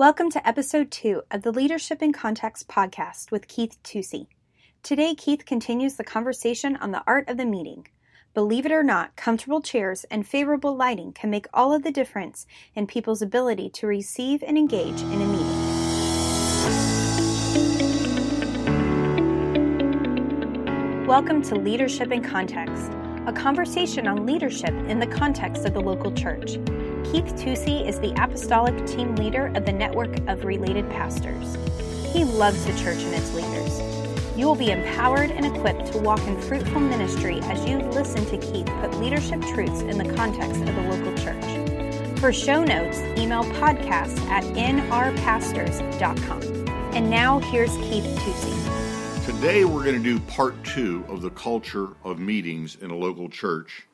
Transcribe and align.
Welcome 0.00 0.30
to 0.30 0.48
episode 0.48 0.90
two 0.90 1.20
of 1.30 1.42
the 1.42 1.52
Leadership 1.52 2.00
in 2.00 2.14
Context 2.14 2.68
podcast 2.68 3.30
with 3.30 3.48
Keith 3.48 3.76
Tusey. 3.84 4.28
Today, 4.82 5.14
Keith 5.14 5.44
continues 5.44 5.96
the 5.96 6.04
conversation 6.04 6.74
on 6.76 6.90
the 6.90 7.02
art 7.06 7.28
of 7.28 7.36
the 7.36 7.44
meeting. 7.44 7.86
Believe 8.32 8.64
it 8.64 8.72
or 8.72 8.82
not, 8.82 9.14
comfortable 9.14 9.60
chairs 9.60 10.04
and 10.04 10.26
favorable 10.26 10.74
lighting 10.74 11.12
can 11.12 11.28
make 11.28 11.46
all 11.52 11.74
of 11.74 11.82
the 11.82 11.90
difference 11.90 12.46
in 12.74 12.86
people's 12.86 13.20
ability 13.20 13.68
to 13.74 13.86
receive 13.86 14.42
and 14.42 14.56
engage 14.56 15.02
in 15.02 15.20
a 15.20 15.26
meeting. 15.26 15.66
Welcome 21.06 21.42
to 21.42 21.56
Leadership 21.56 22.10
in 22.10 22.24
Context, 22.24 22.90
a 23.26 23.34
conversation 23.34 24.08
on 24.08 24.24
leadership 24.24 24.72
in 24.88 24.98
the 24.98 25.06
context 25.06 25.66
of 25.66 25.74
the 25.74 25.82
local 25.82 26.10
church. 26.10 26.56
Keith 27.10 27.34
Tusey 27.34 27.84
is 27.84 27.98
the 27.98 28.12
apostolic 28.22 28.86
team 28.86 29.16
leader 29.16 29.50
of 29.56 29.66
the 29.66 29.72
network 29.72 30.16
of 30.28 30.44
related 30.44 30.88
pastors. 30.90 31.56
He 32.12 32.22
loves 32.22 32.64
the 32.64 32.72
church 32.74 32.98
and 32.98 33.12
its 33.12 33.34
leaders. 33.34 33.80
You 34.38 34.46
will 34.46 34.54
be 34.54 34.70
empowered 34.70 35.32
and 35.32 35.44
equipped 35.44 35.90
to 35.90 35.98
walk 35.98 36.20
in 36.28 36.40
fruitful 36.40 36.80
ministry 36.80 37.40
as 37.42 37.68
you 37.68 37.78
listen 37.78 38.24
to 38.26 38.38
Keith 38.38 38.66
put 38.80 38.96
leadership 39.00 39.42
truths 39.42 39.80
in 39.80 39.98
the 39.98 40.14
context 40.14 40.60
of 40.60 40.66
the 40.66 40.82
local 40.82 41.12
church. 41.16 41.44
For 42.20 42.32
show 42.32 42.62
notes, 42.62 42.98
email 43.18 43.42
podcast 43.42 44.16
at 44.28 44.44
nrpastors.com. 44.44 46.42
And 46.94 47.10
now 47.10 47.40
here's 47.40 47.76
Keith 47.78 48.04
Tusey. 48.04 49.26
Today 49.26 49.64
we're 49.64 49.82
going 49.82 50.00
to 50.00 50.02
do 50.02 50.20
part 50.20 50.62
two 50.62 51.04
of 51.08 51.22
the 51.22 51.30
culture 51.30 51.88
of 52.04 52.20
meetings 52.20 52.76
in 52.80 52.92
a 52.92 52.96
local 52.96 53.28
church. 53.28 53.88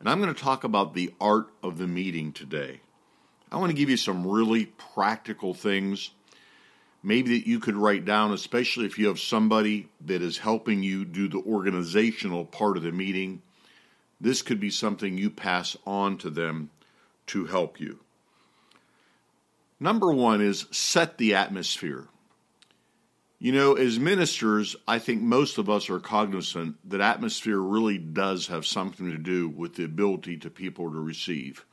And 0.00 0.08
I'm 0.08 0.20
going 0.20 0.32
to 0.32 0.40
talk 0.40 0.64
about 0.64 0.94
the 0.94 1.12
art 1.20 1.48
of 1.62 1.78
the 1.78 1.86
meeting 1.86 2.32
today. 2.32 2.80
I 3.50 3.56
want 3.56 3.70
to 3.70 3.76
give 3.76 3.90
you 3.90 3.96
some 3.96 4.26
really 4.26 4.66
practical 4.94 5.54
things, 5.54 6.10
maybe 7.02 7.38
that 7.38 7.48
you 7.48 7.58
could 7.58 7.76
write 7.76 8.04
down, 8.04 8.32
especially 8.32 8.86
if 8.86 8.98
you 8.98 9.08
have 9.08 9.18
somebody 9.18 9.88
that 10.04 10.22
is 10.22 10.38
helping 10.38 10.82
you 10.82 11.04
do 11.04 11.28
the 11.28 11.42
organizational 11.42 12.44
part 12.44 12.76
of 12.76 12.82
the 12.82 12.92
meeting. 12.92 13.42
This 14.20 14.42
could 14.42 14.60
be 14.60 14.70
something 14.70 15.16
you 15.16 15.30
pass 15.30 15.76
on 15.86 16.18
to 16.18 16.30
them 16.30 16.70
to 17.28 17.46
help 17.46 17.80
you. 17.80 17.98
Number 19.80 20.12
one 20.12 20.40
is 20.40 20.66
set 20.70 21.18
the 21.18 21.34
atmosphere. 21.34 22.08
You 23.40 23.52
know, 23.52 23.74
as 23.74 24.00
ministers, 24.00 24.74
I 24.88 24.98
think 24.98 25.22
most 25.22 25.58
of 25.58 25.70
us 25.70 25.88
are 25.90 26.00
cognizant 26.00 26.76
that 26.90 27.00
atmosphere 27.00 27.58
really 27.58 27.96
does 27.96 28.48
have 28.48 28.66
something 28.66 29.12
to 29.12 29.16
do 29.16 29.48
with 29.48 29.76
the 29.76 29.84
ability 29.84 30.38
to 30.38 30.50
people 30.50 30.90
to 30.90 30.98
receive. 30.98 31.64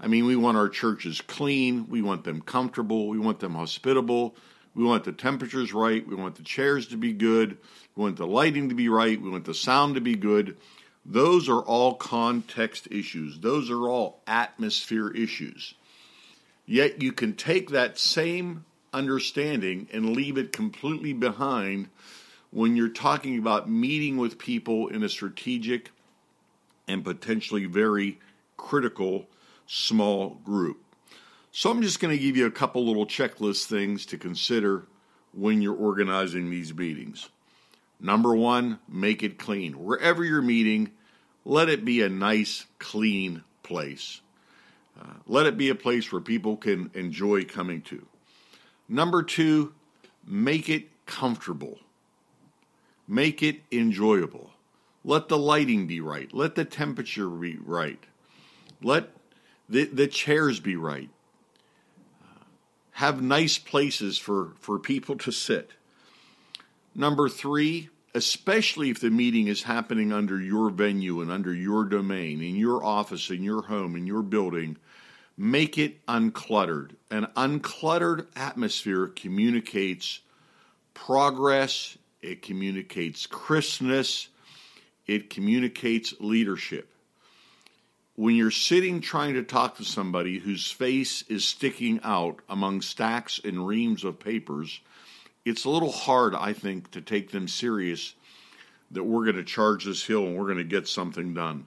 I 0.00 0.08
mean, 0.08 0.26
we 0.26 0.34
want 0.34 0.56
our 0.56 0.68
churches 0.68 1.20
clean, 1.20 1.88
we 1.88 2.02
want 2.02 2.24
them 2.24 2.40
comfortable, 2.40 3.06
we 3.06 3.20
want 3.20 3.38
them 3.38 3.54
hospitable, 3.54 4.34
we 4.74 4.82
want 4.82 5.04
the 5.04 5.12
temperatures 5.12 5.72
right, 5.72 6.04
we 6.04 6.16
want 6.16 6.34
the 6.34 6.42
chairs 6.42 6.88
to 6.88 6.96
be 6.96 7.12
good, 7.12 7.56
we 7.94 8.02
want 8.02 8.16
the 8.16 8.26
lighting 8.26 8.68
to 8.70 8.74
be 8.74 8.88
right, 8.88 9.20
we 9.20 9.30
want 9.30 9.44
the 9.44 9.54
sound 9.54 9.94
to 9.94 10.00
be 10.00 10.16
good. 10.16 10.56
Those 11.06 11.48
are 11.48 11.60
all 11.60 11.94
context 11.94 12.88
issues, 12.90 13.38
those 13.38 13.70
are 13.70 13.88
all 13.88 14.22
atmosphere 14.26 15.08
issues. 15.08 15.74
Yet 16.66 17.00
you 17.00 17.12
can 17.12 17.34
take 17.34 17.70
that 17.70 17.96
same 17.96 18.64
understanding 18.94 19.88
and 19.92 20.16
leave 20.16 20.38
it 20.38 20.52
completely 20.52 21.12
behind 21.12 21.88
when 22.50 22.76
you're 22.76 22.88
talking 22.88 23.38
about 23.38 23.68
meeting 23.68 24.16
with 24.16 24.38
people 24.38 24.88
in 24.88 25.02
a 25.02 25.08
strategic 25.08 25.90
and 26.86 27.04
potentially 27.04 27.64
very 27.64 28.20
critical 28.56 29.26
small 29.66 30.38
group. 30.44 30.78
So 31.50 31.70
I'm 31.70 31.82
just 31.82 32.00
going 32.00 32.16
to 32.16 32.22
give 32.22 32.36
you 32.36 32.46
a 32.46 32.50
couple 32.50 32.86
little 32.86 33.06
checklist 33.06 33.66
things 33.66 34.06
to 34.06 34.18
consider 34.18 34.86
when 35.32 35.60
you're 35.62 35.76
organizing 35.76 36.50
these 36.50 36.72
meetings. 36.72 37.28
Number 38.00 38.34
one, 38.34 38.78
make 38.88 39.22
it 39.22 39.38
clean. 39.38 39.82
Wherever 39.82 40.24
you're 40.24 40.42
meeting, 40.42 40.92
let 41.44 41.68
it 41.68 41.84
be 41.84 42.02
a 42.02 42.08
nice, 42.08 42.66
clean 42.78 43.42
place. 43.62 44.20
Uh, 45.00 45.14
let 45.26 45.46
it 45.46 45.56
be 45.56 45.70
a 45.70 45.74
place 45.74 46.12
where 46.12 46.20
people 46.20 46.56
can 46.56 46.90
enjoy 46.94 47.44
coming 47.44 47.82
to. 47.82 48.06
Number 48.88 49.22
two, 49.22 49.72
make 50.26 50.68
it 50.68 50.88
comfortable. 51.06 51.78
Make 53.06 53.42
it 53.42 53.62
enjoyable. 53.72 54.50
Let 55.04 55.28
the 55.28 55.38
lighting 55.38 55.86
be 55.86 56.00
right. 56.00 56.32
Let 56.32 56.54
the 56.54 56.64
temperature 56.64 57.28
be 57.28 57.58
right. 57.58 58.02
Let 58.82 59.10
the, 59.68 59.84
the 59.84 60.06
chairs 60.06 60.60
be 60.60 60.76
right. 60.76 61.10
have 62.92 63.20
nice 63.20 63.58
places 63.58 64.18
for, 64.18 64.52
for 64.60 64.78
people 64.78 65.16
to 65.18 65.32
sit. 65.32 65.72
Number 66.94 67.28
three, 67.28 67.88
especially 68.14 68.90
if 68.90 69.00
the 69.00 69.10
meeting 69.10 69.48
is 69.48 69.64
happening 69.64 70.12
under 70.12 70.40
your 70.40 70.70
venue 70.70 71.20
and 71.20 71.30
under 71.30 71.52
your 71.52 71.84
domain, 71.84 72.40
in 72.40 72.54
your 72.54 72.84
office, 72.84 73.30
in 73.30 73.42
your 73.42 73.62
home, 73.62 73.96
in 73.96 74.06
your 74.06 74.22
building, 74.22 74.76
make 75.36 75.78
it 75.78 76.04
uncluttered. 76.06 76.92
An 77.10 77.26
uncluttered 77.36 78.26
atmosphere 78.36 79.08
communicates 79.08 80.20
progress, 80.92 81.98
it 82.22 82.42
communicates 82.42 83.26
crispness, 83.26 84.28
it 85.06 85.30
communicates 85.30 86.14
leadership. 86.20 86.88
When 88.16 88.36
you're 88.36 88.52
sitting 88.52 89.00
trying 89.00 89.34
to 89.34 89.42
talk 89.42 89.76
to 89.76 89.84
somebody 89.84 90.38
whose 90.38 90.70
face 90.70 91.22
is 91.22 91.44
sticking 91.44 92.00
out 92.04 92.40
among 92.48 92.82
stacks 92.82 93.40
and 93.44 93.66
reams 93.66 94.04
of 94.04 94.20
papers, 94.20 94.80
it's 95.44 95.64
a 95.64 95.70
little 95.70 95.90
hard, 95.90 96.34
I 96.34 96.52
think, 96.52 96.92
to 96.92 97.00
take 97.00 97.32
them 97.32 97.48
serious 97.48 98.14
that 98.92 99.02
we're 99.02 99.24
going 99.24 99.36
to 99.36 99.44
charge 99.44 99.84
this 99.84 100.04
hill 100.04 100.24
and 100.26 100.36
we're 100.36 100.46
going 100.46 100.58
to 100.58 100.64
get 100.64 100.86
something 100.86 101.34
done. 101.34 101.66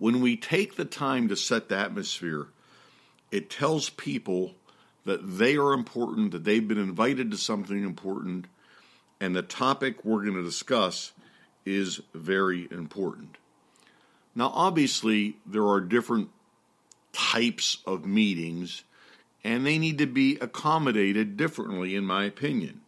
When 0.00 0.22
we 0.22 0.34
take 0.36 0.76
the 0.76 0.86
time 0.86 1.28
to 1.28 1.36
set 1.36 1.68
the 1.68 1.76
atmosphere, 1.76 2.48
it 3.30 3.50
tells 3.50 3.90
people 3.90 4.54
that 5.04 5.38
they 5.38 5.56
are 5.58 5.74
important, 5.74 6.32
that 6.32 6.42
they've 6.44 6.66
been 6.66 6.78
invited 6.78 7.30
to 7.30 7.36
something 7.36 7.84
important, 7.84 8.46
and 9.20 9.36
the 9.36 9.42
topic 9.42 10.02
we're 10.02 10.22
going 10.22 10.36
to 10.36 10.42
discuss 10.42 11.12
is 11.66 12.00
very 12.14 12.66
important. 12.70 13.36
Now, 14.34 14.50
obviously, 14.54 15.36
there 15.44 15.66
are 15.66 15.82
different 15.82 16.30
types 17.12 17.78
of 17.84 18.06
meetings, 18.06 18.84
and 19.44 19.66
they 19.66 19.76
need 19.76 19.98
to 19.98 20.06
be 20.06 20.38
accommodated 20.40 21.36
differently, 21.36 21.94
in 21.94 22.06
my 22.06 22.24
opinion. 22.24 22.80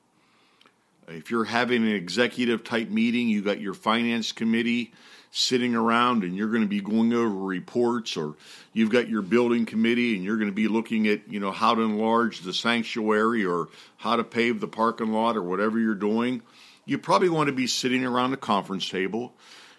If 1.09 1.31
you're 1.31 1.45
having 1.45 1.83
an 1.83 1.93
executive 1.93 2.65
type 2.65 2.89
meeting, 2.89 3.29
you 3.29 3.43
got 3.43 3.61
your 3.61 3.75
finance 3.75 4.33
committee 4.33 4.95
sitting 5.35 5.75
around 5.75 6.25
and 6.25 6.37
you're 6.37 6.51
going 6.51 6.63
to 6.63 6.69
be 6.69 6.83
going 6.83 7.11
over 7.13 7.35
reports 7.35 8.19
or 8.19 8.35
you've 8.75 8.91
got 8.91 9.09
your 9.09 9.23
building 9.23 9.65
committee 9.65 10.15
and 10.15 10.23
you're 10.23 10.37
going 10.37 10.51
to 10.51 10.55
be 10.55 10.69
looking 10.69 11.09
at, 11.09 11.27
you 11.27 11.41
know, 11.41 11.51
how 11.51 11.75
to 11.75 11.81
enlarge 11.81 12.41
the 12.41 12.53
sanctuary 12.53 13.43
or 13.43 13.69
how 13.97 14.15
to 14.15 14.25
pave 14.25 14.61
the 14.61 14.69
parking 14.69 15.11
lot 15.11 15.35
or 15.35 15.43
whatever 15.43 15.79
you're 15.79 15.95
doing, 15.95 16.43
you 16.85 16.99
probably 16.99 17.31
want 17.31 17.47
to 17.47 17.55
be 17.55 17.67
sitting 17.67 18.05
around 18.05 18.35
a 18.35 18.37
conference 18.37 18.87
table. 18.87 19.33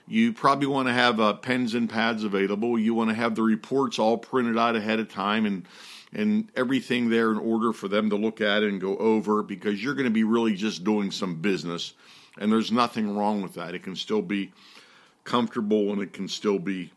You 0.07 0.33
probably 0.33 0.67
want 0.67 0.87
to 0.87 0.93
have 0.93 1.19
uh, 1.19 1.33
pens 1.33 1.75
and 1.75 1.87
pads 1.87 2.23
available. 2.23 2.77
You 2.79 2.95
want 2.95 3.11
to 3.11 3.15
have 3.15 3.35
the 3.35 3.43
reports 3.43 3.99
all 3.99 4.17
printed 4.17 4.57
out 4.57 4.75
ahead 4.75 4.99
of 4.99 5.07
time 5.07 5.45
and 5.45 5.67
and 6.15 6.49
everything 6.55 7.09
there 7.09 7.31
in 7.31 7.39
order 7.39 7.73
for 7.73 7.87
them 7.87 8.11
to 8.11 8.15
look 8.15 8.39
at 8.39 8.61
and 8.61 8.79
go 8.79 8.95
over 8.97 9.41
because 9.41 9.83
you're 9.83 9.95
going 9.95 10.05
to 10.05 10.11
be 10.11 10.23
really 10.23 10.53
just 10.53 10.83
doing 10.83 11.09
some 11.09 11.41
business 11.41 11.93
and 12.37 12.51
there's 12.51 12.71
nothing 12.71 13.15
wrong 13.15 13.41
with 13.41 13.55
that. 13.55 13.73
It 13.73 13.83
can 13.83 13.95
still 13.95 14.21
be 14.21 14.51
comfortable 15.23 15.91
and 15.91 16.01
it 16.01 16.13
can 16.13 16.27
still 16.27 16.59
be 16.59 16.91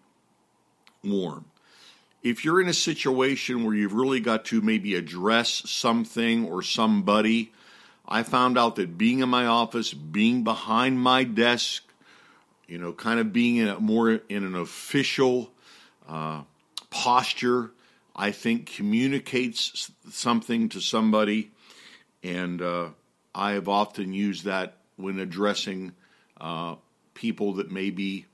warm. 1.05 1.45
If 2.23 2.45
you're 2.45 2.61
in 2.61 2.69
a 2.69 2.75
situation 2.75 3.65
where 3.65 3.75
you've 3.75 3.93
really 3.93 4.21
got 4.21 4.45
to 4.47 4.61
maybe 4.61 4.95
address 4.97 5.63
something 5.71 6.47
or 6.47 6.63
somebody, 6.63 7.53
I 8.09 8.23
found 8.23 8.59
out 8.59 8.77
that 8.77 8.99
being 8.99 9.21
in 9.21 9.28
my 9.28 9.47
office, 9.47 9.93
being 9.93 10.43
behind 10.43 11.01
my 11.01 11.25
desk, 11.25 11.84
you 12.67 12.78
know, 12.78 12.93
kind 12.93 13.21
of 13.21 13.33
being 13.33 13.57
in 13.57 13.69
a, 13.69 13.78
more 13.78 14.11
in 14.11 14.45
an 14.45 14.57
official 14.57 15.51
uh, 16.09 16.43
posture, 16.91 17.71
I 18.15 18.33
think 18.33 18.75
communicates 18.75 19.91
something 20.11 20.69
to 20.71 20.81
somebody, 20.81 21.51
and 22.22 22.63
uh, 22.63 22.89
I 23.34 23.53
have 23.53 23.69
often 23.69 24.13
used 24.13 24.45
that 24.47 24.79
when 24.97 25.19
addressing 25.19 25.93
uh, 26.41 26.77
people 27.16 27.54
that 27.54 27.71
may 27.71 27.91
be 27.91 28.27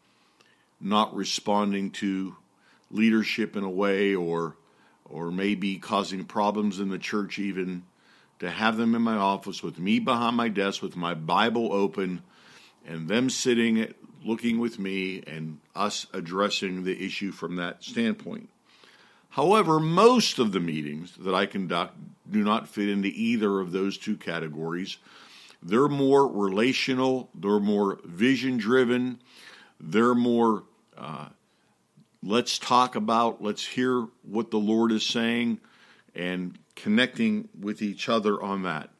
not 0.81 1.15
responding 1.15 1.91
to 1.91 2.37
leadership 2.91 3.57
in 3.57 3.65
a 3.65 3.71
way 3.71 4.15
or 4.15 4.57
or 5.09 5.31
maybe 5.31 5.77
causing 5.77 6.25
problems 6.25 6.81
in 6.81 6.91
the 6.91 6.99
church 6.99 7.39
even 7.39 7.83
to 8.39 8.51
have 8.51 8.77
them 8.77 8.95
in 8.95 9.03
my 9.03 9.17
office 9.17 9.63
with 9.63 9.79
me 9.79 9.99
behind 9.99 10.37
my 10.37 10.49
desk 10.49 10.83
with 10.83 10.97
my 10.97 11.15
bible 11.15 11.73
open 11.73 12.23
and 12.87 13.09
them 13.09 13.31
sitting 13.31 13.95
looking 14.25 14.59
with 14.59 14.79
me 14.79 15.23
and 15.27 15.59
us 15.75 16.07
addressing 16.13 16.85
the 16.85 17.05
issue 17.05 17.31
from 17.31 17.57
that 17.57 17.83
standpoint 17.83 18.49
However, 19.33 19.81
most 19.81 20.39
of 20.39 20.53
the 20.53 20.61
meetings 20.61 21.17
that 21.17 21.35
I 21.35 21.47
conduct 21.47 21.97
do 22.31 22.45
not 22.45 22.69
fit 22.69 22.91
into 22.91 23.09
either 23.09 23.61
of 23.61 23.73
those 23.73 23.97
two 23.97 24.17
categories. 24.19 24.99
They're 25.63 25.89
more 25.89 26.27
relational, 26.27 27.31
they're 27.35 27.61
more 27.61 28.01
vision 28.05 28.57
driven, 28.57 29.21
they're 29.81 30.15
more 30.15 30.65
uh, 30.97 31.29
let's 32.23 32.59
talk 32.59 32.95
about, 32.95 33.43
let's 33.43 33.65
hear 33.65 34.07
what 34.23 34.51
the 34.51 34.59
Lord 34.59 34.93
is 34.93 35.05
saying, 35.05 35.61
and 36.15 36.59
connecting 36.77 37.49
with 37.59 37.83
each 37.83 38.09
other 38.09 38.41
on 38.41 38.63
that. 38.63 38.91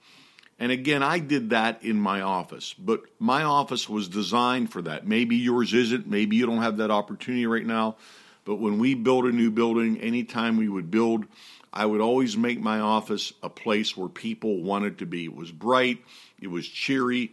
And 0.59 0.71
again, 0.71 1.03
I 1.03 1.19
did 1.19 1.51
that 1.51 1.83
in 1.83 1.97
my 1.97 2.21
office, 2.21 2.75
but 2.75 3.03
my 3.19 3.43
office 3.43 3.89
was 3.89 4.09
designed 4.09 4.71
for 4.71 4.83
that. 4.83 5.07
Maybe 5.07 5.37
yours 5.37 5.75
isn't, 5.75 6.07
maybe 6.07 6.37
you 6.37 6.47
don't 6.47 6.63
have 6.63 6.77
that 6.77 6.91
opportunity 6.91 7.47
right 7.47 7.67
now. 7.67 7.97
But 8.45 8.57
when 8.57 8.79
we 8.79 8.95
build 8.95 9.27
a 9.27 9.33
new 9.33 9.51
building, 9.51 10.01
anytime 10.01 10.57
we 10.57 10.69
would 10.69 10.91
build, 10.91 11.27
I 11.73 11.87
would 11.87 12.01
always 12.01 12.37
make 12.37 12.61
my 12.61 12.81
office 12.81 13.33
a 13.43 13.49
place 13.49 13.97
where 13.97 14.09
people 14.09 14.63
wanted 14.63 14.99
to 14.99 15.07
be. 15.07 15.25
It 15.25 15.35
was 15.35 15.51
bright, 15.51 16.05
it 16.41 16.49
was 16.49 16.67
cheery, 16.67 17.33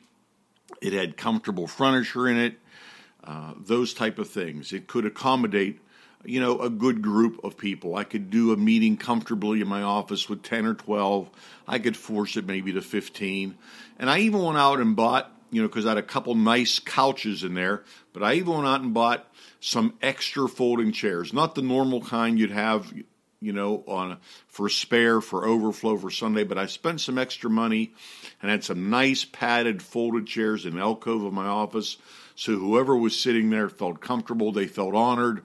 it 0.82 0.94
had 0.94 1.18
comfortable 1.18 1.68
furniture 1.68 2.28
in 2.28 2.38
it, 2.38 2.60
uh, 3.24 3.54
those 3.58 3.94
type 3.94 4.20
of 4.20 4.30
things. 4.30 4.72
It 4.72 4.88
could 4.88 5.06
accommodate, 5.06 5.82
you 6.24 6.40
know, 6.40 6.60
a 6.60 6.70
good 6.70 7.02
group 7.02 7.44
of 7.44 7.58
people. 7.58 7.96
I 7.96 8.04
could 8.04 8.30
do 8.30 8.54
a 8.54 8.58
meeting 8.58 8.96
comfortably 8.96 9.62
in 9.62 9.68
my 9.68 9.82
office 9.82 10.30
with 10.30 10.44
10 10.44 10.66
or 10.66 10.74
12. 10.76 11.30
I 11.68 11.80
could 11.80 11.98
force 11.98 12.38
it 12.38 12.46
maybe 12.46 12.72
to 12.74 12.82
15. 12.82 13.58
And 13.98 14.10
I 14.10 14.20
even 14.20 14.42
went 14.42 14.58
out 14.58 14.80
and 14.80 14.96
bought, 14.96 15.32
you 15.52 15.62
know, 15.62 15.68
because 15.68 15.86
I 15.86 15.90
had 15.90 15.98
a 15.98 16.04
couple 16.04 16.36
nice 16.36 16.80
couches 16.80 17.44
in 17.44 17.54
there, 17.54 17.84
but 18.14 18.24
I 18.24 18.36
even 18.36 18.54
went 18.54 18.68
out 18.68 18.82
and 18.82 18.94
bought 18.94 19.26
some 19.60 19.94
extra 20.02 20.48
folding 20.48 20.92
chairs, 20.92 21.34
not 21.34 21.56
the 21.56 21.62
normal 21.62 22.02
kind 22.02 22.40
you'd 22.40 22.52
have, 22.52 22.94
you 23.42 23.54
know, 23.54 23.84
on 23.88 24.18
for 24.48 24.70
spare 24.70 25.22
for 25.22 25.46
overflow 25.46 25.98
for 25.98 26.12
Sunday, 26.12 26.44
but 26.44 26.58
I 26.58 26.68
spent 26.68 27.02
some 27.02 27.18
extra 27.18 27.50
money 27.50 27.94
and 28.42 28.52
had 28.52 28.64
some 28.64 28.90
nice 28.90 29.26
padded 29.26 29.82
folded 29.82 30.28
chairs 30.28 30.66
in 30.66 30.76
the 30.76 30.82
alcove 30.82 31.24
of 31.24 31.34
my 31.34 31.48
office. 31.48 31.98
So 32.36 32.56
whoever 32.56 32.96
was 32.96 33.20
sitting 33.20 33.50
there 33.50 33.68
felt 33.68 34.00
comfortable, 34.00 34.54
they 34.54 34.68
felt 34.68 34.96
honored, 34.96 35.42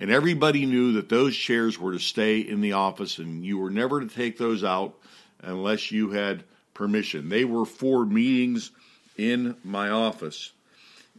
and 0.00 0.10
everybody 0.10 0.64
knew 0.64 0.92
that 0.94 1.10
those 1.10 1.36
chairs 1.36 1.78
were 1.78 1.92
to 1.92 1.98
stay 1.98 2.40
in 2.40 2.62
the 2.62 2.72
office 2.72 3.18
and 3.18 3.44
you 3.44 3.58
were 3.58 3.70
never 3.70 4.00
to 4.00 4.06
take 4.06 4.38
those 4.38 4.64
out 4.64 4.94
unless 5.42 5.92
you 5.92 6.10
had 6.10 6.44
permission. 6.72 7.28
They 7.28 7.44
were 7.44 7.66
for 7.66 8.06
meetings 8.06 8.70
in 9.18 9.56
my 9.62 9.90
office 9.90 10.52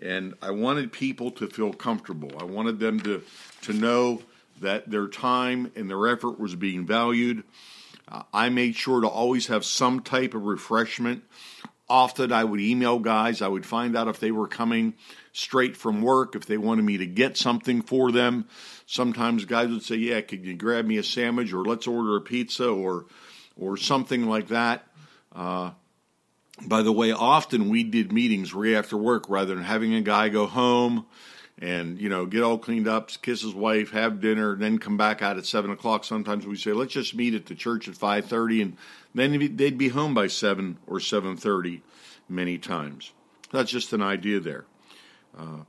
and 0.01 0.34
I 0.42 0.51
wanted 0.51 0.92
people 0.92 1.31
to 1.31 1.48
feel 1.48 1.74
comfortable. 1.74 2.31
I 2.40 2.44
wanted 2.44 2.80
them 2.80 3.00
to 3.01 3.22
to 3.63 3.74
know 3.74 4.22
that 4.62 4.90
their 4.90 5.07
time 5.07 5.72
and 5.75 5.90
their 5.90 6.07
effort 6.07 6.40
was 6.40 6.56
being 6.56 6.86
valued. 6.86 7.44
Uh, 8.07 8.24
I 8.34 8.50
made 8.50 8.75
sure 8.75 9.01
to 9.01 9.07
always 9.07 9.48
have 9.48 9.63
some 9.63 10.01
type 10.01 10.34
of 10.34 10.44
refreshment. 10.44 11.24
Often 11.88 12.31
I 12.31 12.44
would 12.44 12.60
email 12.60 13.00
guys. 13.00 13.42
I 13.42 13.48
would 13.48 13.66
find 13.66 13.96
out 13.96 14.07
if 14.07 14.19
they 14.19 14.31
were 14.31 14.48
coming 14.48 14.94
straight 15.31 15.75
from 15.75 16.02
work, 16.02 16.36
if 16.36 16.45
they 16.45 16.57
wanted 16.57 16.84
me 16.84 16.98
to 16.98 17.06
get 17.06 17.38
something 17.38 17.81
for 17.81 18.12
them. 18.12 18.48
Sometimes 18.86 19.45
guys 19.45 19.69
would 19.69 19.84
say, 19.84 19.95
"Yeah, 19.95 20.22
could 20.22 20.45
you 20.45 20.56
grab 20.56 20.86
me 20.86 20.98
a 20.98 21.04
sandwich 21.04 21.54
or 21.54 21.63
let's 21.63 21.88
order 21.88 22.16
a 22.16 22.22
pizza 22.22 22.69
or 22.69 23.06
or 23.56 23.78
something 23.78 24.28
like 24.28 24.48
that." 24.48 24.88
Uh, 25.34 25.72
by 26.67 26.81
the 26.81 26.91
way, 26.91 27.11
often 27.11 27.69
we 27.69 27.83
did 27.83 28.11
meetings 28.11 28.53
right 28.53 28.73
after 28.73 28.97
work 28.97 29.29
rather 29.29 29.56
than 29.56 29.63
having 29.63 29.94
a 29.94 30.01
guy 30.01 30.29
go 30.29 30.45
home 30.45 31.06
and 31.61 32.00
you 32.00 32.09
know 32.09 32.25
get 32.25 32.41
all 32.41 32.57
cleaned 32.57 32.88
up, 32.88 33.09
kiss 33.21 33.41
his 33.41 33.53
wife, 33.53 33.91
have 33.91 34.21
dinner, 34.21 34.53
and 34.53 34.61
then 34.61 34.77
come 34.77 34.97
back 34.97 35.21
out 35.21 35.38
at 35.38 35.45
seven 35.45 35.71
o'clock. 35.71 36.03
Sometimes 36.03 36.47
we 36.47 36.56
say 36.56 36.71
let's 36.71 36.94
just 36.94 37.15
meet 37.15 37.33
at 37.33 37.45
the 37.45 37.56
church 37.56 37.88
at 37.88 37.95
five 37.95 38.25
thirty, 38.25 38.61
and 38.61 38.77
then 39.13 39.56
they'd 39.56 39.77
be 39.77 39.89
home 39.89 40.13
by 40.13 40.27
seven 40.27 40.77
or 40.88 41.00
seven 41.00 41.35
thirty. 41.38 41.81
Many 42.31 42.59
times, 42.59 43.11
that's 43.51 43.71
just 43.71 43.91
an 43.91 44.03
idea 44.03 44.39
there. 44.39 44.65
Uh, 45.35 45.63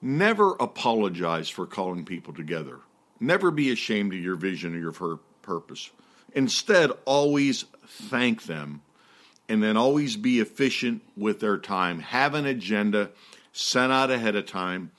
never 0.00 0.52
apologize 0.52 1.50
for 1.50 1.66
calling 1.66 2.06
people 2.06 2.32
together. 2.32 2.78
Never 3.20 3.50
be 3.50 3.70
ashamed 3.70 4.14
of 4.14 4.20
your 4.20 4.36
vision 4.36 4.74
or 4.74 4.78
your 4.78 5.18
purpose. 5.42 5.90
Instead, 6.32 6.90
always 7.04 7.66
thank 7.86 8.44
them 8.44 8.80
and 9.48 9.62
then 9.62 9.76
always 9.76 10.16
be 10.16 10.40
efficient 10.40 11.02
with 11.16 11.40
their 11.40 11.58
time. 11.58 12.00
Have 12.00 12.34
an 12.34 12.46
agenda 12.46 13.10
sent 13.52 13.92
out 13.92 14.10
ahead 14.10 14.36
of 14.36 14.46
time. 14.46 14.90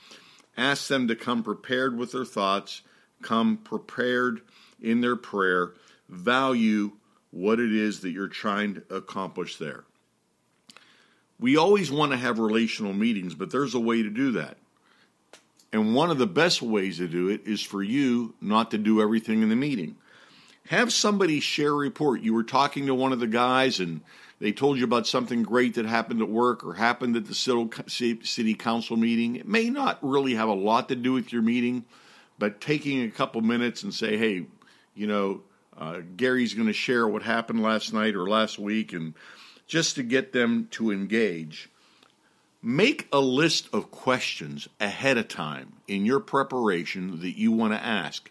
Ask 0.57 0.87
them 0.87 1.07
to 1.07 1.15
come 1.15 1.43
prepared 1.43 1.97
with 1.97 2.11
their 2.11 2.25
thoughts, 2.25 2.81
come 3.21 3.57
prepared 3.57 4.41
in 4.81 5.01
their 5.01 5.15
prayer. 5.15 5.73
Value 6.07 6.93
what 7.31 7.59
it 7.59 7.73
is 7.73 7.99
that 7.99 8.11
you're 8.11 8.27
trying 8.27 8.75
to 8.75 8.95
accomplish 8.95 9.57
there. 9.57 9.83
We 11.37 11.57
always 11.57 11.91
want 11.91 12.13
to 12.13 12.17
have 12.17 12.39
relational 12.39 12.93
meetings, 12.93 13.35
but 13.35 13.51
there's 13.51 13.75
a 13.75 13.79
way 13.79 14.01
to 14.01 14.09
do 14.09 14.31
that. 14.33 14.57
And 15.73 15.93
one 15.93 16.09
of 16.09 16.17
the 16.17 16.27
best 16.27 16.61
ways 16.61 16.99
to 16.99 17.07
do 17.09 17.27
it 17.27 17.41
is 17.45 17.61
for 17.61 17.83
you 17.83 18.35
not 18.39 18.71
to 18.71 18.77
do 18.77 19.01
everything 19.01 19.41
in 19.41 19.49
the 19.49 19.57
meeting. 19.57 19.97
Have 20.67 20.93
somebody 20.93 21.41
share 21.41 21.71
a 21.71 21.75
report. 21.75 22.21
You 22.21 22.33
were 22.33 22.43
talking 22.43 22.85
to 22.85 22.95
one 22.95 23.11
of 23.11 23.19
the 23.19 23.27
guys 23.27 23.81
and 23.81 23.99
they 24.39 24.51
told 24.51 24.77
you 24.77 24.83
about 24.83 25.07
something 25.07 25.43
great 25.43 25.75
that 25.75 25.85
happened 25.85 26.21
at 26.21 26.29
work 26.29 26.65
or 26.65 26.73
happened 26.73 27.15
at 27.15 27.25
the 27.25 27.33
city 27.33 28.53
council 28.53 28.97
meeting. 28.97 29.37
It 29.37 29.47
may 29.47 29.69
not 29.69 29.99
really 30.01 30.35
have 30.35 30.49
a 30.49 30.53
lot 30.53 30.89
to 30.89 30.95
do 30.95 31.13
with 31.13 31.31
your 31.31 31.41
meeting, 31.41 31.85
but 32.37 32.59
taking 32.59 33.03
a 33.03 33.11
couple 33.11 33.41
minutes 33.41 33.83
and 33.83 33.93
say, 33.93 34.17
hey, 34.17 34.45
you 34.93 35.07
know, 35.07 35.41
uh, 35.77 36.01
Gary's 36.15 36.53
going 36.53 36.67
to 36.67 36.73
share 36.73 37.07
what 37.07 37.23
happened 37.23 37.61
last 37.61 37.93
night 37.93 38.15
or 38.15 38.29
last 38.29 38.59
week, 38.59 38.93
and 38.93 39.13
just 39.67 39.95
to 39.95 40.03
get 40.03 40.31
them 40.31 40.67
to 40.71 40.91
engage. 40.91 41.69
Make 42.61 43.07
a 43.11 43.19
list 43.19 43.69
of 43.73 43.91
questions 43.91 44.67
ahead 44.79 45.17
of 45.17 45.27
time 45.27 45.73
in 45.87 46.05
your 46.05 46.19
preparation 46.19 47.19
that 47.21 47.37
you 47.37 47.51
want 47.51 47.73
to 47.73 47.79
ask. 47.79 48.29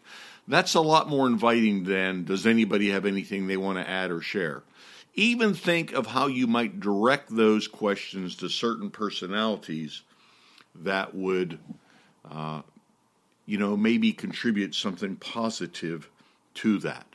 That's 0.49 0.75
a 0.75 0.81
lot 0.81 1.09
more 1.09 1.27
inviting 1.27 1.85
than 1.85 2.25
does 2.25 2.47
anybody 2.47 2.91
have 2.91 3.07
anything 3.07 3.47
they 3.47 3.57
want 3.57 3.79
to 3.79 3.89
add 3.89 4.11
or 4.11 4.21
share. 4.21 4.63
Even 5.15 5.55
think 5.55 5.93
of 5.93 6.09
how 6.09 6.27
you 6.27 6.47
might 6.47 6.81
direct 6.81 7.35
those 7.35 7.69
questions 7.69 8.37
to 8.37 8.49
certain 8.49 8.91
personalities 8.91 10.03
that 10.75 11.15
would, 11.15 11.59
uh, 12.29 12.63
you 13.47 13.59
know, 13.59 13.77
maybe 13.77 14.13
contribute 14.13 14.75
something 14.75 15.17
positive 15.17 16.11
to 16.55 16.79
that. 16.79 17.07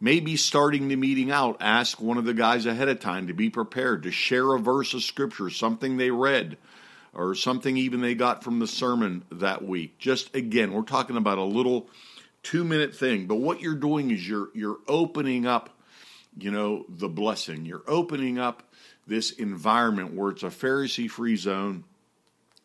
Maybe 0.00 0.36
starting 0.36 0.88
the 0.88 0.96
meeting 0.96 1.30
out, 1.30 1.56
ask 1.60 2.00
one 2.00 2.18
of 2.18 2.24
the 2.24 2.34
guys 2.34 2.66
ahead 2.66 2.88
of 2.88 3.00
time 3.00 3.26
to 3.26 3.34
be 3.34 3.50
prepared 3.50 4.04
to 4.04 4.10
share 4.10 4.54
a 4.54 4.60
verse 4.60 4.94
of 4.94 5.02
scripture, 5.02 5.50
something 5.50 5.96
they 5.96 6.10
read, 6.10 6.56
or 7.14 7.34
something 7.34 7.76
even 7.76 8.00
they 8.00 8.14
got 8.14 8.44
from 8.44 8.58
the 8.58 8.66
sermon 8.66 9.24
that 9.32 9.64
week. 9.64 9.98
Just 9.98 10.34
again, 10.36 10.72
we're 10.72 10.82
talking 10.82 11.16
about 11.16 11.38
a 11.38 11.42
little 11.42 11.88
two 12.42 12.64
minute 12.64 12.94
thing, 12.94 13.26
but 13.26 13.36
what 13.36 13.60
you're 13.60 13.74
doing 13.74 14.10
is 14.10 14.28
you're 14.28 14.50
you're 14.54 14.78
opening 14.86 15.46
up 15.46 15.70
you 16.38 16.50
know, 16.50 16.84
the 16.88 17.08
blessing. 17.08 17.64
You're 17.64 17.82
opening 17.86 18.38
up 18.38 18.62
this 19.06 19.32
environment 19.32 20.14
where 20.14 20.30
it's 20.30 20.42
a 20.42 20.46
Pharisee 20.46 21.10
free 21.10 21.36
zone 21.36 21.84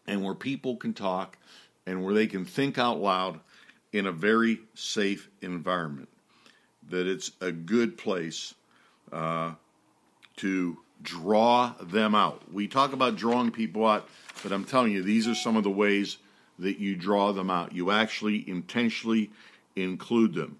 and 0.07 0.23
where 0.23 0.35
people 0.35 0.75
can 0.75 0.93
talk 0.93 1.37
and 1.85 2.03
where 2.03 2.13
they 2.13 2.27
can 2.27 2.45
think 2.45 2.77
out 2.77 2.99
loud 2.99 3.39
in 3.91 4.05
a 4.05 4.11
very 4.11 4.59
safe 4.73 5.29
environment. 5.41 6.09
That 6.89 7.07
it's 7.07 7.31
a 7.39 7.51
good 7.51 7.97
place 7.97 8.53
uh, 9.11 9.53
to 10.37 10.77
draw 11.01 11.73
them 11.81 12.15
out. 12.15 12.51
We 12.51 12.67
talk 12.67 12.93
about 12.93 13.15
drawing 13.15 13.51
people 13.51 13.85
out, 13.85 14.07
but 14.41 14.51
I'm 14.51 14.65
telling 14.65 14.91
you, 14.91 15.03
these 15.03 15.27
are 15.27 15.35
some 15.35 15.55
of 15.55 15.63
the 15.63 15.69
ways 15.69 16.17
that 16.59 16.79
you 16.79 16.95
draw 16.95 17.31
them 17.31 17.49
out. 17.49 17.73
You 17.73 17.91
actually 17.91 18.47
intentionally 18.47 19.31
include 19.75 20.33
them. 20.33 20.57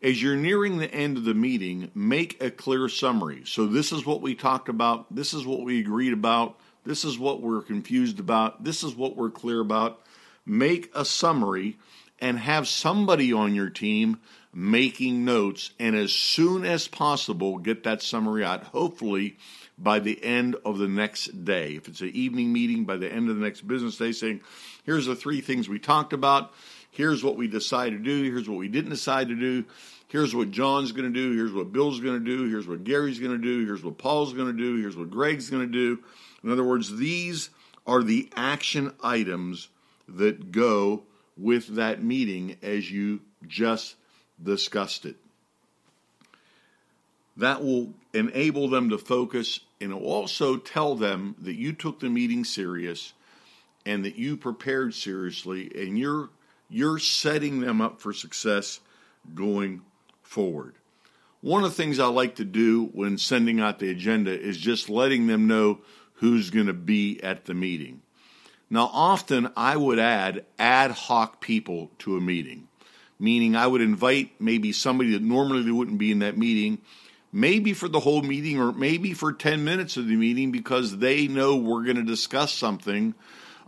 As 0.00 0.22
you're 0.22 0.36
nearing 0.36 0.78
the 0.78 0.92
end 0.92 1.16
of 1.16 1.24
the 1.24 1.34
meeting, 1.34 1.90
make 1.92 2.40
a 2.42 2.52
clear 2.52 2.88
summary. 2.88 3.42
So, 3.44 3.66
this 3.66 3.90
is 3.90 4.06
what 4.06 4.22
we 4.22 4.36
talked 4.36 4.68
about. 4.68 5.12
This 5.12 5.34
is 5.34 5.44
what 5.44 5.64
we 5.64 5.80
agreed 5.80 6.12
about. 6.12 6.58
This 6.84 7.04
is 7.04 7.18
what 7.18 7.42
we're 7.42 7.62
confused 7.62 8.20
about. 8.20 8.62
This 8.62 8.84
is 8.84 8.94
what 8.94 9.16
we're 9.16 9.30
clear 9.30 9.60
about. 9.60 10.00
Make 10.46 10.90
a 10.94 11.04
summary 11.04 11.78
and 12.20 12.38
have 12.38 12.68
somebody 12.68 13.32
on 13.32 13.54
your 13.54 13.70
team 13.70 14.20
making 14.54 15.24
notes. 15.24 15.72
And 15.78 15.94
as 15.96 16.12
soon 16.12 16.64
as 16.64 16.88
possible, 16.88 17.58
get 17.58 17.84
that 17.84 18.00
summary 18.00 18.44
out, 18.44 18.64
hopefully 18.64 19.36
by 19.76 19.98
the 20.00 20.22
end 20.24 20.56
of 20.64 20.78
the 20.78 20.88
next 20.88 21.44
day. 21.44 21.74
If 21.74 21.88
it's 21.88 22.00
an 22.00 22.10
evening 22.10 22.52
meeting, 22.52 22.84
by 22.84 22.96
the 22.96 23.12
end 23.12 23.30
of 23.30 23.36
the 23.36 23.42
next 23.42 23.66
business 23.66 23.96
day, 23.96 24.12
saying, 24.12 24.40
here's 24.84 25.06
the 25.06 25.14
three 25.14 25.40
things 25.40 25.68
we 25.68 25.78
talked 25.78 26.12
about 26.12 26.52
here's 26.90 27.22
what 27.22 27.36
we 27.36 27.48
decided 27.48 27.98
to 27.98 28.04
do, 28.04 28.22
here's 28.30 28.48
what 28.48 28.58
we 28.58 28.68
didn't 28.68 28.90
decide 28.90 29.28
to 29.28 29.34
do, 29.34 29.64
here's 30.08 30.34
what 30.34 30.50
John's 30.50 30.92
going 30.92 31.12
to 31.12 31.14
do, 31.14 31.34
here's 31.34 31.52
what 31.52 31.72
Bill's 31.72 32.00
going 32.00 32.18
to 32.18 32.24
do, 32.24 32.48
here's 32.48 32.66
what 32.66 32.84
Gary's 32.84 33.18
going 33.18 33.32
to 33.32 33.38
do, 33.38 33.64
here's 33.64 33.82
what 33.82 33.98
Paul's 33.98 34.32
going 34.32 34.48
to 34.48 34.62
do, 34.62 34.80
here's 34.80 34.96
what 34.96 35.10
Greg's 35.10 35.50
going 35.50 35.66
to 35.66 35.72
do. 35.72 36.02
In 36.42 36.50
other 36.50 36.64
words, 36.64 36.96
these 36.96 37.50
are 37.86 38.02
the 38.02 38.28
action 38.36 38.92
items 39.02 39.68
that 40.08 40.52
go 40.52 41.02
with 41.36 41.76
that 41.76 42.02
meeting 42.02 42.56
as 42.62 42.90
you 42.90 43.20
just 43.46 43.96
discussed 44.42 45.06
it. 45.06 45.16
That 47.36 47.62
will 47.62 47.94
enable 48.12 48.68
them 48.68 48.90
to 48.90 48.98
focus 48.98 49.60
and 49.80 49.92
also 49.92 50.56
tell 50.56 50.96
them 50.96 51.36
that 51.40 51.54
you 51.54 51.72
took 51.72 52.00
the 52.00 52.08
meeting 52.08 52.44
serious 52.44 53.12
and 53.86 54.04
that 54.04 54.16
you 54.16 54.36
prepared 54.36 54.92
seriously 54.94 55.70
and 55.74 55.96
you're 55.96 56.30
you're 56.68 56.98
setting 56.98 57.60
them 57.60 57.80
up 57.80 58.00
for 58.00 58.12
success 58.12 58.80
going 59.34 59.82
forward. 60.22 60.74
One 61.40 61.62
of 61.62 61.70
the 61.70 61.76
things 61.76 61.98
I 61.98 62.06
like 62.06 62.36
to 62.36 62.44
do 62.44 62.86
when 62.86 63.16
sending 63.16 63.60
out 63.60 63.78
the 63.78 63.90
agenda 63.90 64.38
is 64.38 64.58
just 64.58 64.88
letting 64.88 65.26
them 65.26 65.46
know 65.46 65.80
who's 66.14 66.50
going 66.50 66.66
to 66.66 66.72
be 66.72 67.20
at 67.22 67.44
the 67.44 67.54
meeting. 67.54 68.02
Now, 68.70 68.90
often 68.92 69.50
I 69.56 69.76
would 69.76 69.98
add 69.98 70.44
ad 70.58 70.90
hoc 70.90 71.40
people 71.40 71.90
to 72.00 72.16
a 72.16 72.20
meeting, 72.20 72.68
meaning 73.18 73.56
I 73.56 73.66
would 73.66 73.80
invite 73.80 74.40
maybe 74.40 74.72
somebody 74.72 75.12
that 75.12 75.22
normally 75.22 75.62
they 75.62 75.70
wouldn't 75.70 75.98
be 75.98 76.10
in 76.10 76.18
that 76.18 76.36
meeting, 76.36 76.78
maybe 77.32 77.72
for 77.72 77.88
the 77.88 78.00
whole 78.00 78.22
meeting 78.22 78.60
or 78.60 78.72
maybe 78.72 79.14
for 79.14 79.32
10 79.32 79.64
minutes 79.64 79.96
of 79.96 80.06
the 80.06 80.16
meeting 80.16 80.50
because 80.50 80.98
they 80.98 81.28
know 81.28 81.56
we're 81.56 81.84
going 81.84 81.96
to 81.96 82.02
discuss 82.02 82.52
something 82.52 83.14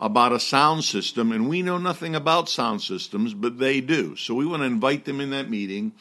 about 0.00 0.32
a 0.32 0.40
sound 0.40 0.82
system 0.82 1.30
and 1.30 1.48
we 1.48 1.60
know 1.60 1.76
nothing 1.76 2.16
about 2.16 2.48
sound 2.48 2.80
systems, 2.80 3.34
but 3.34 3.58
they 3.58 3.80
do. 3.80 4.16
So 4.16 4.34
we 4.34 4.46
want 4.46 4.62
to 4.62 4.66
invite 4.66 5.04
them 5.04 5.20
in 5.20 5.30
that 5.30 5.50
meeting 5.50 5.92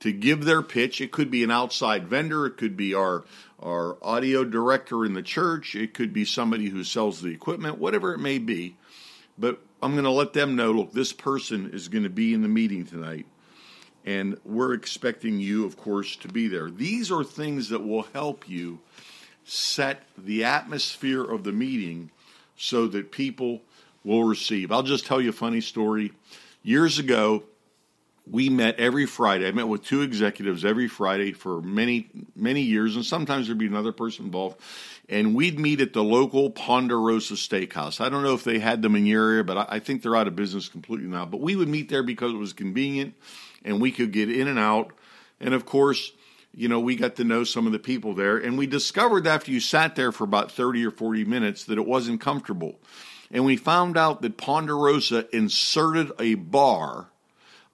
to 0.00 0.12
give 0.12 0.44
their 0.44 0.62
pitch. 0.62 1.00
It 1.00 1.12
could 1.12 1.30
be 1.30 1.44
an 1.44 1.50
outside 1.50 2.08
vendor, 2.08 2.46
it 2.46 2.56
could 2.56 2.76
be 2.76 2.94
our 2.94 3.24
our 3.62 3.96
audio 4.02 4.44
director 4.44 5.06
in 5.06 5.14
the 5.14 5.22
church, 5.22 5.74
it 5.74 5.94
could 5.94 6.12
be 6.12 6.24
somebody 6.24 6.68
who 6.68 6.84
sells 6.84 7.22
the 7.22 7.30
equipment, 7.30 7.78
whatever 7.78 8.12
it 8.12 8.18
may 8.18 8.38
be. 8.38 8.76
But 9.38 9.60
I'm 9.82 9.92
going 9.92 10.04
to 10.04 10.10
let 10.10 10.34
them 10.34 10.54
know 10.54 10.70
look, 10.72 10.92
this 10.92 11.12
person 11.12 11.70
is 11.72 11.88
going 11.88 12.04
to 12.04 12.10
be 12.10 12.34
in 12.34 12.42
the 12.42 12.48
meeting 12.48 12.84
tonight. 12.84 13.26
And 14.04 14.38
we're 14.44 14.74
expecting 14.74 15.40
you, 15.40 15.64
of 15.64 15.78
course, 15.78 16.16
to 16.16 16.28
be 16.28 16.46
there. 16.46 16.70
These 16.70 17.10
are 17.10 17.24
things 17.24 17.70
that 17.70 17.86
will 17.86 18.02
help 18.12 18.48
you 18.48 18.80
set 19.44 20.02
the 20.18 20.44
atmosphere 20.44 21.22
of 21.22 21.44
the 21.44 21.52
meeting 21.52 22.10
so 22.56 22.86
that 22.88 23.10
people 23.10 23.62
will 24.04 24.24
receive. 24.24 24.70
I'll 24.70 24.82
just 24.82 25.06
tell 25.06 25.20
you 25.20 25.30
a 25.30 25.32
funny 25.32 25.60
story. 25.60 26.12
Years 26.62 26.98
ago, 26.98 27.44
we 28.30 28.48
met 28.48 28.78
every 28.78 29.06
Friday. 29.06 29.46
I 29.46 29.52
met 29.52 29.68
with 29.68 29.84
two 29.84 30.02
executives 30.02 30.64
every 30.64 30.88
Friday 30.88 31.32
for 31.32 31.60
many, 31.60 32.08
many 32.34 32.62
years, 32.62 32.96
and 32.96 33.04
sometimes 33.04 33.46
there'd 33.46 33.58
be 33.58 33.66
another 33.66 33.92
person 33.92 34.26
involved. 34.26 34.58
And 35.08 35.34
we'd 35.34 35.58
meet 35.58 35.82
at 35.82 35.92
the 35.92 36.02
local 36.02 36.48
Ponderosa 36.50 37.34
Steakhouse. 37.34 38.00
I 38.00 38.08
don't 38.08 38.22
know 38.22 38.32
if 38.32 38.44
they 38.44 38.58
had 38.58 38.80
them 38.80 38.96
in 38.96 39.04
your 39.04 39.28
area, 39.28 39.44
but 39.44 39.70
I 39.70 39.78
think 39.78 40.02
they're 40.02 40.16
out 40.16 40.28
of 40.28 40.36
business 40.36 40.68
completely 40.68 41.06
now. 41.06 41.26
But 41.26 41.40
we 41.40 41.56
would 41.56 41.68
meet 41.68 41.90
there 41.90 42.02
because 42.02 42.32
it 42.32 42.38
was 42.38 42.54
convenient 42.54 43.14
and 43.64 43.80
we 43.82 43.92
could 43.92 44.12
get 44.12 44.30
in 44.30 44.48
and 44.48 44.58
out. 44.58 44.92
And 45.40 45.52
of 45.52 45.66
course, 45.66 46.12
you 46.56 46.68
know, 46.68 46.80
we 46.80 46.96
got 46.96 47.16
to 47.16 47.24
know 47.24 47.44
some 47.44 47.66
of 47.66 47.72
the 47.72 47.78
people 47.78 48.14
there. 48.14 48.36
And 48.36 48.56
we 48.56 48.66
discovered 48.66 49.26
after 49.26 49.50
you 49.50 49.60
sat 49.60 49.96
there 49.96 50.12
for 50.12 50.24
about 50.24 50.52
30 50.52 50.84
or 50.86 50.90
40 50.90 51.24
minutes 51.24 51.64
that 51.64 51.78
it 51.78 51.86
wasn't 51.86 52.20
comfortable. 52.20 52.78
And 53.30 53.44
we 53.44 53.56
found 53.56 53.96
out 53.96 54.22
that 54.22 54.36
Ponderosa 54.36 55.26
inserted 55.34 56.12
a 56.18 56.34
bar 56.34 57.08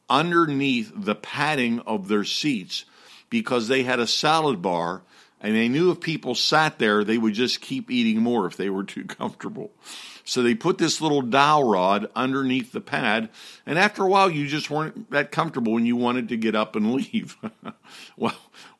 underneath 0.08 0.92
the 0.94 1.14
padding 1.14 1.80
of 1.80 2.08
their 2.08 2.24
seats 2.24 2.84
because 3.28 3.68
they 3.68 3.82
had 3.82 4.00
a 4.00 4.06
salad 4.06 4.62
bar 4.62 5.02
and 5.40 5.54
they 5.54 5.68
knew 5.68 5.90
if 5.90 6.00
people 6.00 6.34
sat 6.34 6.78
there, 6.78 7.02
they 7.02 7.16
would 7.16 7.32
just 7.32 7.60
keep 7.60 7.90
eating 7.90 8.22
more 8.22 8.46
if 8.46 8.56
they 8.56 8.68
were 8.68 8.84
too 8.84 9.04
comfortable. 9.08 9.70
So 10.24 10.42
they 10.42 10.54
put 10.54 10.78
this 10.78 11.00
little 11.00 11.22
dowel 11.22 11.68
rod 11.68 12.08
underneath 12.14 12.72
the 12.72 12.80
pad, 12.80 13.30
and 13.64 13.78
after 13.78 14.04
a 14.04 14.08
while, 14.08 14.30
you 14.30 14.46
just 14.46 14.70
weren't 14.70 15.10
that 15.10 15.32
comfortable 15.32 15.76
and 15.76 15.86
you 15.86 15.96
wanted 15.96 16.28
to 16.28 16.36
get 16.36 16.54
up 16.54 16.76
and 16.76 16.92
leave. 16.94 17.36
well, 18.16 18.36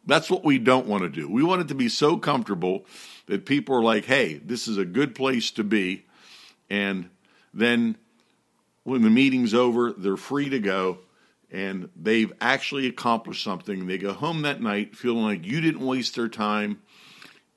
that's 0.07 0.31
what 0.31 0.45
we 0.45 0.59
don't 0.59 0.87
want 0.87 1.03
to 1.03 1.09
do. 1.09 1.29
We 1.29 1.43
want 1.43 1.63
it 1.63 1.69
to 1.69 1.75
be 1.75 1.89
so 1.89 2.17
comfortable 2.17 2.87
that 3.27 3.47
people 3.47 3.75
are 3.77 3.83
like, 3.83 4.05
hey, 4.05 4.35
this 4.35 4.67
is 4.67 4.79
a 4.79 4.85
good 4.85 5.15
place 5.15 5.51
to 5.53 5.65
be. 5.65 6.05
And 6.69 7.11
then 7.53 7.97
when 8.85 9.03
the 9.03 9.11
meeting's 9.11 9.55
over, 9.55 9.93
they're 9.93 10.17
free 10.17 10.49
to 10.51 10.59
go 10.59 10.99
and 11.51 11.89
they've 11.97 12.33
actually 12.41 12.87
accomplished 12.87 13.43
something. 13.43 13.87
They 13.87 13.99
go 13.99 14.13
home 14.13 14.43
that 14.43 14.61
night 14.61 14.97
feeling 14.97 15.25
like 15.25 15.45
you 15.45 15.61
didn't 15.61 15.85
waste 15.85 16.15
their 16.15 16.29
time 16.29 16.81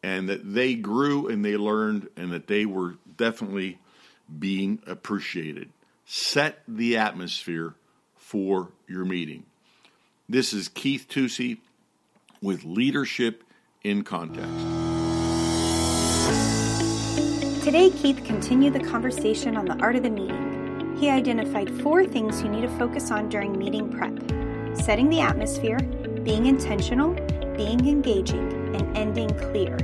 and 0.01 0.29
that 0.29 0.53
they 0.53 0.75
grew 0.75 1.27
and 1.27 1.45
they 1.45 1.55
learned 1.57 2.09
and 2.17 2.31
that 2.33 2.47
they 2.47 2.65
were 2.65 2.95
definitely 3.15 3.79
being 4.39 4.81
appreciated. 4.87 5.69
Set 6.05 6.61
the 6.67 6.97
atmosphere 6.97 7.75
for 8.15 8.71
your 8.87 9.05
meeting. 9.05 9.45
This 10.27 10.53
is 10.53 10.67
Keith 10.67 11.07
Tusey 11.07 11.59
with 12.43 12.63
Leadership 12.63 13.43
in 13.83 14.03
Context. 14.03 14.51
Today, 17.63 17.89
Keith 17.89 18.23
continued 18.23 18.73
the 18.73 18.81
conversation 18.81 19.57
on 19.57 19.65
the 19.65 19.75
art 19.79 19.95
of 19.95 20.03
the 20.03 20.09
meeting 20.11 20.53
he 21.03 21.09
identified 21.09 21.69
four 21.81 22.05
things 22.05 22.41
you 22.41 22.47
need 22.47 22.61
to 22.61 22.77
focus 22.77 23.11
on 23.11 23.27
during 23.27 23.57
meeting 23.57 23.89
prep 23.89 24.17
setting 24.73 25.09
the 25.09 25.19
atmosphere, 25.19 25.77
being 26.23 26.45
intentional, 26.45 27.13
being 27.57 27.87
engaging, 27.87 28.73
and 28.73 28.97
ending 28.97 29.29
clear. 29.37 29.77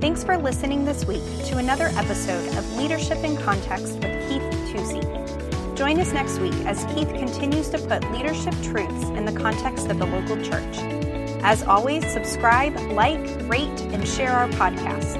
Thanks 0.00 0.22
for 0.22 0.36
listening 0.36 0.84
this 0.84 1.04
week 1.04 1.22
to 1.46 1.56
another 1.56 1.86
episode 1.94 2.46
of 2.56 2.76
Leadership 2.76 3.18
in 3.24 3.36
Context 3.38 3.94
with 3.94 4.28
Keith 4.28 4.42
Tusey. 4.70 5.76
Join 5.76 5.98
us 5.98 6.12
next 6.12 6.38
week 6.38 6.54
as 6.66 6.84
Keith 6.94 7.08
continues 7.08 7.70
to 7.70 7.78
put 7.78 8.08
leadership 8.12 8.54
truths 8.62 9.08
in 9.16 9.24
the 9.24 9.32
context 9.32 9.88
of 9.88 9.98
the 9.98 10.06
local 10.06 10.36
church. 10.36 11.05
As 11.46 11.62
always, 11.62 12.04
subscribe, 12.12 12.74
like, 12.90 13.24
rate, 13.48 13.80
and 13.92 14.06
share 14.06 14.32
our 14.32 14.48
podcast. 14.48 15.16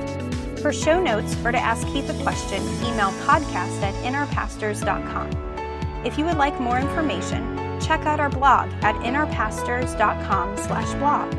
For 0.60 0.72
show 0.72 1.00
notes 1.00 1.36
or 1.44 1.52
to 1.52 1.58
ask 1.58 1.86
Keith 1.86 2.10
a 2.10 2.22
question, 2.24 2.60
email 2.84 3.12
podcast 3.22 3.80
at 3.80 3.94
nrpastors.com. 4.02 5.30
If 6.04 6.18
you 6.18 6.24
would 6.24 6.36
like 6.36 6.58
more 6.60 6.80
information, 6.80 7.78
check 7.80 8.06
out 8.06 8.18
our 8.18 8.28
blog 8.28 8.68
at 8.82 8.96
nrpastors.com 8.96 10.56
slash 10.56 10.92
blog. 10.94 11.32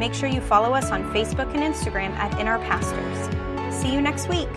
Make 0.00 0.12
sure 0.12 0.28
you 0.28 0.40
follow 0.40 0.74
us 0.74 0.90
on 0.90 1.04
Facebook 1.14 1.54
and 1.54 1.62
Instagram 1.62 2.10
at 2.16 2.32
nrpastors. 2.32 3.72
See 3.72 3.92
you 3.92 4.00
next 4.00 4.28
week. 4.28 4.50